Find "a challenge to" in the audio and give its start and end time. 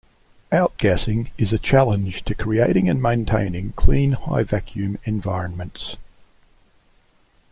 1.53-2.33